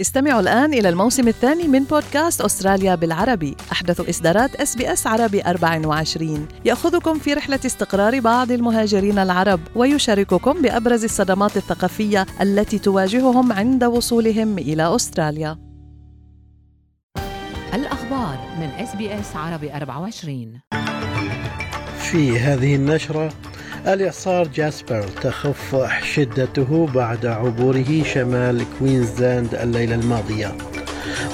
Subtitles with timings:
[0.00, 3.56] استمعوا الآن إلى الموسم الثاني من بودكاست أستراليا بالعربي.
[3.72, 10.62] أحدث إصدارات إس بي إس عربي 24 يأخذكم في رحلة استقرار بعض المهاجرين العرب ويشارككم
[10.62, 15.58] بأبرز الصدمات الثقافية التي تواجههم عند وصولهم إلى أستراليا.
[17.74, 20.60] الأخبار من إس بي إس عربي 24
[21.98, 23.32] في هذه النشرة
[23.86, 25.76] الإعصار جاسبر تخف
[26.14, 30.52] شدته بعد عبوره شمال كوينزلاند الليلة الماضية.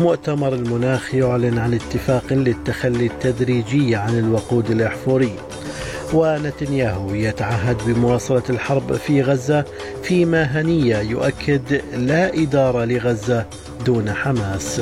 [0.00, 5.32] مؤتمر المناخ يعلن عن اتفاق للتخلي التدريجي عن الوقود الأحفوري.
[6.12, 9.64] ونتنياهو يتعهد بمواصلة الحرب في غزة
[10.02, 13.46] فيما هنية يؤكد لا إدارة لغزة
[13.86, 14.80] دون حماس.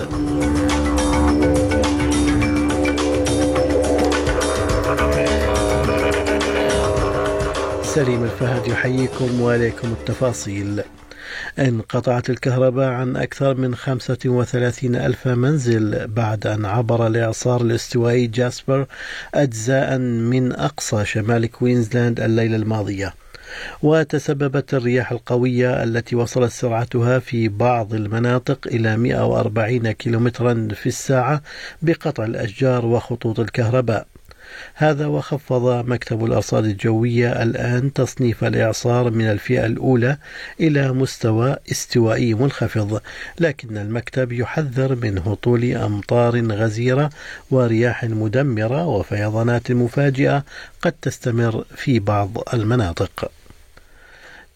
[7.94, 10.82] سليم الفهد يحييكم وعليكم التفاصيل.
[11.58, 18.86] انقطعت الكهرباء عن أكثر من 35 ألف منزل بعد أن عبر الإعصار الاستوائي جاسبر
[19.34, 23.14] أجزاء من أقصى شمال كوينزلاند الليلة الماضية.
[23.82, 31.42] وتسببت الرياح القوية التي وصلت سرعتها في بعض المناطق إلى 140 كيلومترا في الساعة
[31.82, 34.06] بقطع الأشجار وخطوط الكهرباء.
[34.74, 40.16] هذا وخفض مكتب الأرصاد الجوية الآن تصنيف الإعصار من الفئة الأولى
[40.60, 43.00] إلى مستوى استوائي منخفض
[43.38, 47.10] لكن المكتب يحذر من هطول أمطار غزيرة
[47.50, 50.44] ورياح مدمرة وفيضانات مفاجئة
[50.82, 53.30] قد تستمر في بعض المناطق.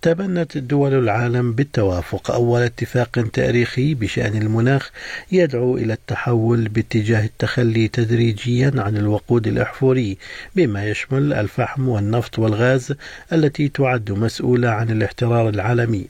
[0.06, 2.30] تبنت دول العالم بالتوافق.
[2.30, 4.90] أول اتفاق تاريخي بشأن المناخ
[5.32, 10.18] يدعو إلى التحول باتجاه التخلي تدريجيا عن الوقود الأحفوري
[10.56, 12.94] بما يشمل الفحم والنفط والغاز
[13.32, 16.06] التي تعد مسؤولة عن الاحترار العالمي.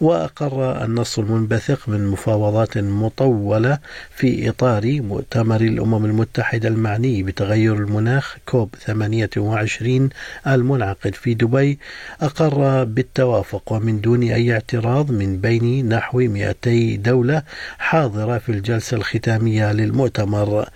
[0.00, 3.78] وأقر النص المنبثق من مفاوضات مطولة
[4.10, 10.08] في إطار مؤتمر الأمم المتحدة المعني بتغير المناخ كوب 28
[10.46, 11.78] المنعقد في دبي.
[12.20, 17.42] أقر بالتوافق ومن دون أي اعتراض من بين نحو 200 دولة
[17.78, 20.68] حاضرة في الجلسة الختامية للمؤتمر.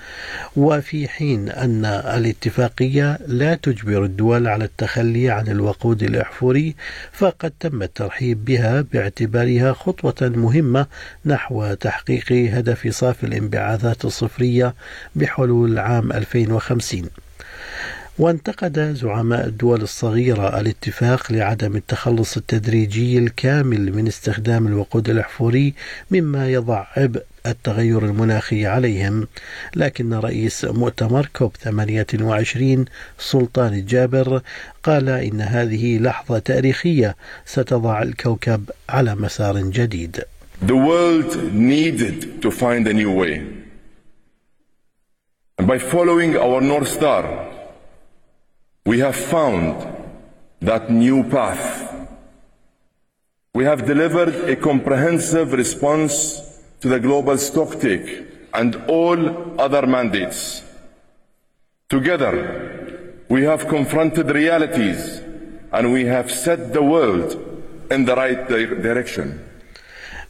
[0.57, 6.75] وفي حين أن الاتفاقية لا تجبر الدول على التخلي عن الوقود الأحفوري
[7.13, 10.87] فقد تم الترحيب بها باعتبارها خطوة مهمة
[11.27, 14.75] نحو تحقيق هدف صافي الانبعاثات الصفرية
[15.17, 17.03] بحلول عام 2050
[18.19, 25.75] وانتقد زعماء الدول الصغيرة الاتفاق لعدم التخلص التدريجي الكامل من استخدام الوقود الأحفوري
[26.11, 29.29] مما يضع عبء التغير المناخي عليهم
[29.77, 32.85] لكن رئيس مؤتمر كوب 28
[33.19, 34.43] سلطان الجابر
[34.83, 37.17] قال إن هذه لحظة تاريخية
[37.47, 40.23] ستضع الكوكب على مسار جديد
[40.63, 43.35] The world needed to find a new way.
[45.59, 47.25] And by following our North Star,
[48.87, 49.75] we have found
[50.61, 51.67] that new path.
[53.55, 56.15] We have delivered a comprehensive response
[56.83, 60.63] to the global stocktake and all other mandates.
[61.89, 65.21] Together, we have confronted realities
[65.73, 67.39] and we have set the world
[67.91, 69.29] in the right direction.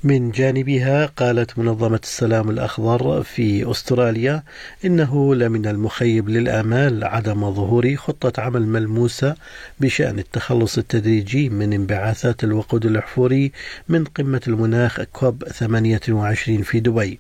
[0.05, 4.43] من جانبها قالت منظمة السلام الأخضر في أستراليا
[4.85, 9.35] إنه لمن المخيب للآمال عدم ظهور خطة عمل ملموسة
[9.81, 13.53] بشأن التخلص التدريجي من انبعاثات الوقود الأحفوري
[13.89, 17.19] من قمة المناخ كوب 28 في دبي.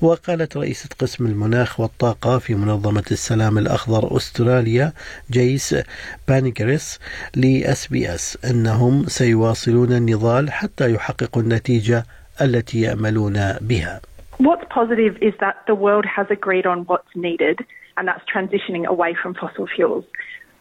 [0.00, 4.92] وقالت رئيسة قسم المناخ والطاقة في منظمة السلام الأخضر أستراليا
[5.30, 5.76] جيس
[6.28, 6.98] بانيغريس
[7.34, 12.01] لأس بي أس أنهم سيواصلون النضال حتى يحققوا النتيجة
[12.41, 14.01] التي يأملون بها.
[14.37, 17.65] What's positive is that the world has agreed on what's needed,
[17.97, 20.05] and that's transitioning away from fossil fuels.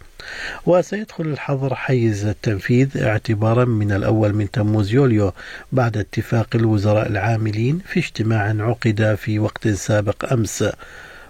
[0.66, 5.34] وسيدخل الحظر حيز التنفيذ اعتبارا من الأول من تموز يوليو
[5.72, 10.64] بعد اتفاق الوزراء العاملين في اجتماع عقد في وقت سابق أمس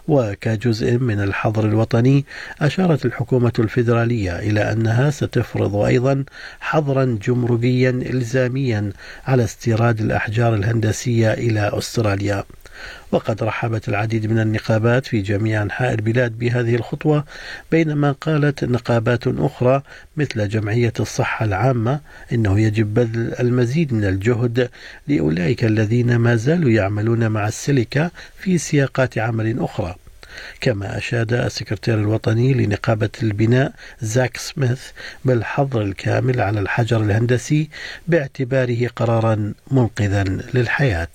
[0.08, 2.26] وكجزء من الحظر الوطني
[2.62, 6.24] أشارت الحكومة الفيدرالية إلى أنها ستفرض أيضا
[6.60, 8.92] حظرا جمركيا إلزاميا
[9.26, 12.44] على استيراد الأحجار الهندسية إلى أستراليا.
[13.12, 17.24] وقد رحبت العديد من النقابات في جميع أنحاء البلاد بهذه الخطوة
[17.72, 19.82] بينما قالت نقابات أخرى
[20.18, 22.00] مثل جمعية الصحة العامة
[22.32, 24.70] إنه يجب بذل المزيد من الجهد
[25.08, 29.96] لأولئك الذين ما زالوا يعملون مع السيليكا في سياقات عمل أخرى.
[30.62, 34.82] كما أشاد السكرتير الوطني لنقابة البناء زاك سميث
[35.26, 37.70] بالحظر الكامل على الحجر الهندسي
[38.08, 41.08] باعتباره قرارا منقذا للحياة.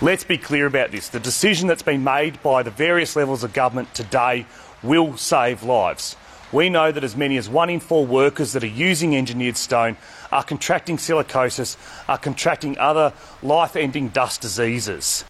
[0.00, 1.08] Let's be clear about this.
[1.08, 4.46] The decision that's been made by the various levels of government today
[4.82, 6.16] will save lives.
[6.52, 9.96] We know that as many as one in four workers that are using engineered stone
[10.32, 11.76] are contracting silicosis,
[12.08, 15.24] are contracting other life ending dust diseases.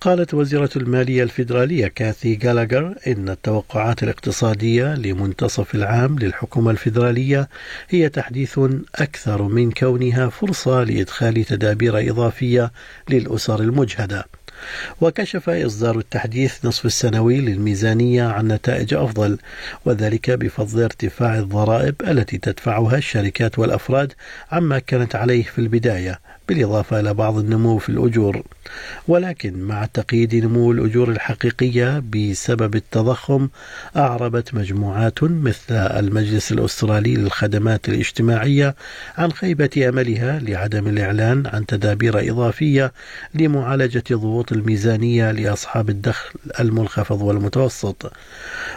[0.00, 7.48] قالت وزيرة المالية الفيدرالية كاثي جالاجر إن التوقعات الاقتصادية لمنتصف العام للحكومة الفيدرالية
[7.88, 8.60] هي تحديث
[8.94, 12.72] أكثر من كونها فرصة لإدخال تدابير إضافية
[13.10, 14.37] للأسر المجهدة.
[15.00, 19.38] وكشف إصدار التحديث نصف السنوي للميزانية عن نتائج أفضل
[19.84, 24.12] وذلك بفضل ارتفاع الضرائب التي تدفعها الشركات والأفراد
[24.52, 28.42] عما كانت عليه في البداية بالإضافة إلى بعض النمو في الأجور.
[29.08, 33.48] ولكن مع تقييد نمو الأجور الحقيقية بسبب التضخم
[33.96, 38.74] أعربت مجموعات مثل المجلس الأسترالي للخدمات الاجتماعية
[39.18, 42.92] عن خيبة أملها لعدم الإعلان عن تدابير إضافية
[43.34, 46.30] لمعالجة ضغوط الميزانية لأصحاب الدخل
[46.60, 48.12] المنخفض والمتوسط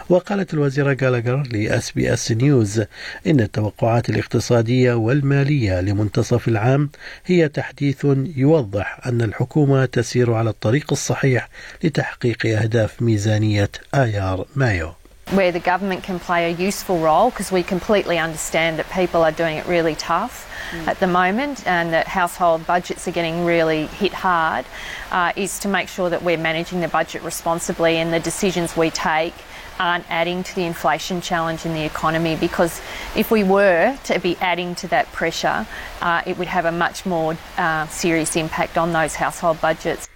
[0.08, 2.82] وقالت الوزيرة جالاجر لأس بي أس نيوز
[3.26, 6.90] إن التوقعات الاقتصادية والمالية لمنتصف العام
[7.26, 11.48] هي تحديث يوضح أن الحكومة تسير على الطريق الصحيح
[11.84, 15.01] لتحقيق أهداف ميزانية آيار مايو.
[15.34, 19.32] Where the government can play a useful role because we completely understand that people are
[19.32, 20.86] doing it really tough mm.
[20.86, 24.66] at the moment and that household budgets are getting really hit hard
[25.10, 28.90] uh, is to make sure that we're managing the budget responsibly and the decisions we
[28.90, 29.34] take
[29.78, 32.80] aren't adding to the inflation challenge in the economy because
[33.16, 35.66] if we were to be adding to that pressure,
[36.00, 40.08] uh, it would have a much more uh, serious impact on those household budgets.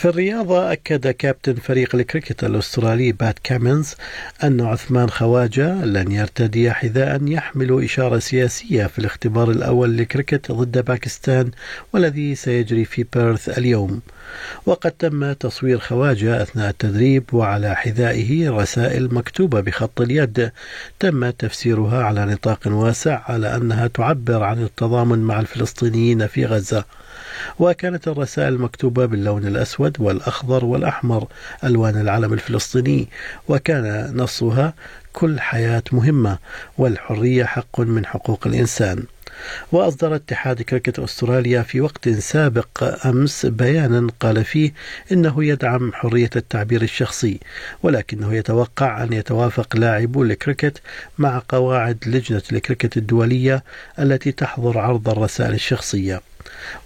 [0.00, 3.94] في الرياضة أكد كابتن فريق الكريكت الأسترالي بات كامينز
[4.44, 11.50] أن عثمان خواجة لن يرتدي حذاء يحمل إشارة سياسية في الاختبار الأول للكريكت ضد باكستان
[11.92, 14.00] والذي سيجري في بيرث اليوم.
[14.66, 20.52] وقد تم تصوير خواجة أثناء التدريب وعلى حذائه رسائل مكتوبة بخط اليد.
[21.00, 26.84] تم تفسيرها على نطاق واسع على أنها تعبر عن التضامن مع الفلسطينيين في غزة.
[27.58, 31.26] وكانت الرسائل مكتوبة باللون الأسود والأخضر والأحمر
[31.64, 33.08] ألوان العلم الفلسطيني
[33.48, 34.74] وكان نصها
[35.12, 36.38] كل حياة مهمة
[36.78, 39.04] والحرية حق من حقوق الإنسان.
[39.72, 44.72] وأصدر اتحاد كركت أستراليا في وقت سابق أمس بيانا قال فيه
[45.12, 47.40] إنه يدعم حرية التعبير الشخصي
[47.82, 50.80] ولكنه يتوقع أن يتوافق لاعبو الكريكت
[51.18, 53.64] مع قواعد لجنة الكريكت الدولية
[53.98, 56.20] التي تحظر عرض الرسائل الشخصية.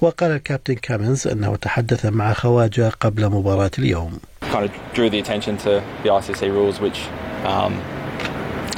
[0.01, 4.19] وقال الكابتن كامنز أنه تحدث مع خواجة قبل مباراة اليوم
[4.51, 7.00] kind of drew the attention to the ICC rules, which
[7.46, 7.74] um,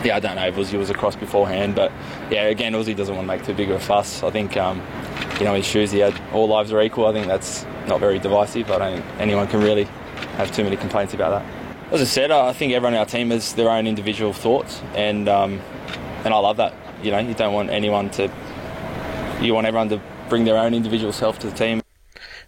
[0.04, 1.92] yeah, I don't know if Uzi was across beforehand, but
[2.30, 4.24] yeah, again, Uzi doesn't want to make too big of a fuss.
[4.24, 4.82] I think, um,
[5.40, 7.06] you know, his shoes, he had all lives are equal.
[7.06, 8.72] I think that's not very divisive.
[8.72, 9.84] I don't think anyone can really
[10.38, 11.94] have too many complaints about that.
[11.94, 15.28] As I said, I think everyone on our team has their own individual thoughts, and
[15.28, 15.60] um,
[16.24, 16.74] and I love that.
[17.04, 18.32] You know, you don't want anyone to
[19.42, 21.83] you want everyone to bring their own individual self to the team.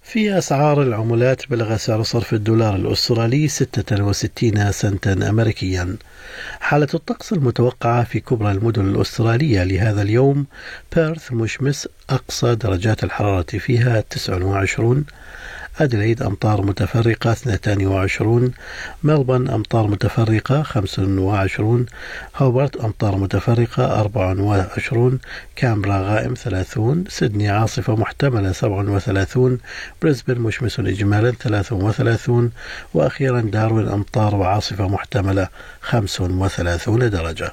[0.03, 5.97] في أسعار العملات بلغ سعر صرف الدولار الأسترالي 66 سنتا أمريكيا
[6.61, 10.47] حالة الطقس المتوقعة في كبرى المدن الأسترالية لهذا اليوم
[10.97, 15.05] بيرث مشمس أقصى درجات الحرارة فيها 29
[15.81, 18.53] أدليد أمطار متفرقة 22
[19.03, 21.87] ملبن أمطار متفرقة 25
[22.37, 25.19] هوبرت أمطار متفرقة 24
[25.57, 29.59] كامبرا غائم 30 سيدني عاصفة محتملة 37
[30.03, 32.51] بريسبن مشمس إجمالا 33
[32.95, 35.49] وأخيرا داروين أمطار وعاصفة محتملة
[35.81, 37.53] 35 درجة.